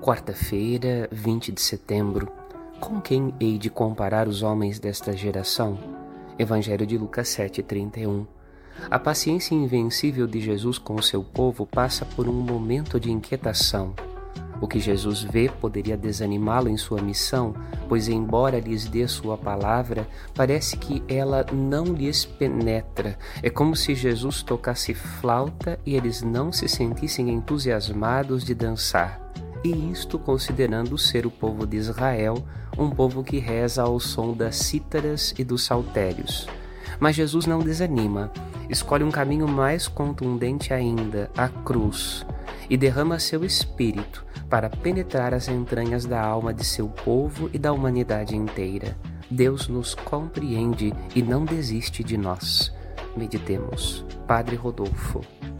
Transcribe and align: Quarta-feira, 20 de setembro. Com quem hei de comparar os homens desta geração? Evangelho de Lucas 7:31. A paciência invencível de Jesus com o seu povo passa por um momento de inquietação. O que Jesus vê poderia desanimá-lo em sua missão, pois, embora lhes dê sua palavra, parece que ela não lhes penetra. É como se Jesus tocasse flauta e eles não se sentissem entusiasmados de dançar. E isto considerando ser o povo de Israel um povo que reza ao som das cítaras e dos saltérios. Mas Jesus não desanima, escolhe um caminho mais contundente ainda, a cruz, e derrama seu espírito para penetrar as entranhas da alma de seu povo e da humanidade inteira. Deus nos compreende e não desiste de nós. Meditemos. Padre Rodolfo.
Quarta-feira, 0.00 1.08
20 1.10 1.52
de 1.52 1.60
setembro. 1.60 2.28
Com 2.78 3.00
quem 3.00 3.34
hei 3.40 3.58
de 3.58 3.70
comparar 3.70 4.28
os 4.28 4.42
homens 4.42 4.78
desta 4.78 5.16
geração? 5.16 5.78
Evangelho 6.38 6.86
de 6.86 6.98
Lucas 6.98 7.28
7:31. 7.28 8.26
A 8.90 8.98
paciência 8.98 9.54
invencível 9.54 10.26
de 10.26 10.40
Jesus 10.40 10.78
com 10.78 10.94
o 10.94 11.02
seu 11.02 11.24
povo 11.24 11.66
passa 11.66 12.04
por 12.04 12.28
um 12.28 12.32
momento 12.32 13.00
de 13.00 13.10
inquietação. 13.10 13.94
O 14.60 14.66
que 14.66 14.78
Jesus 14.78 15.22
vê 15.22 15.48
poderia 15.48 15.96
desanimá-lo 15.96 16.68
em 16.68 16.76
sua 16.76 17.02
missão, 17.02 17.54
pois, 17.88 18.08
embora 18.08 18.60
lhes 18.60 18.86
dê 18.86 19.06
sua 19.06 19.36
palavra, 19.36 20.08
parece 20.34 20.76
que 20.76 21.02
ela 21.08 21.44
não 21.52 21.84
lhes 21.84 22.24
penetra. 22.24 23.18
É 23.42 23.50
como 23.50 23.76
se 23.76 23.94
Jesus 23.94 24.42
tocasse 24.42 24.94
flauta 24.94 25.78
e 25.84 25.94
eles 25.94 26.22
não 26.22 26.52
se 26.52 26.68
sentissem 26.68 27.28
entusiasmados 27.30 28.44
de 28.44 28.54
dançar. 28.54 29.25
E 29.64 29.90
isto 29.90 30.18
considerando 30.18 30.96
ser 30.96 31.26
o 31.26 31.30
povo 31.30 31.66
de 31.66 31.76
Israel 31.76 32.44
um 32.78 32.90
povo 32.90 33.24
que 33.24 33.38
reza 33.38 33.82
ao 33.82 33.98
som 33.98 34.32
das 34.32 34.56
cítaras 34.56 35.34
e 35.38 35.44
dos 35.44 35.64
saltérios. 35.64 36.46
Mas 37.00 37.16
Jesus 37.16 37.46
não 37.46 37.58
desanima, 37.60 38.30
escolhe 38.70 39.04
um 39.04 39.10
caminho 39.10 39.48
mais 39.48 39.88
contundente 39.88 40.72
ainda, 40.72 41.30
a 41.36 41.48
cruz, 41.48 42.24
e 42.68 42.76
derrama 42.76 43.18
seu 43.18 43.44
espírito 43.44 44.24
para 44.48 44.70
penetrar 44.70 45.34
as 45.34 45.48
entranhas 45.48 46.04
da 46.04 46.20
alma 46.20 46.54
de 46.54 46.64
seu 46.64 46.88
povo 46.88 47.50
e 47.52 47.58
da 47.58 47.72
humanidade 47.72 48.36
inteira. 48.36 48.96
Deus 49.30 49.68
nos 49.68 49.94
compreende 49.94 50.92
e 51.14 51.22
não 51.22 51.44
desiste 51.44 52.04
de 52.04 52.16
nós. 52.16 52.72
Meditemos. 53.16 54.04
Padre 54.26 54.56
Rodolfo. 54.56 55.35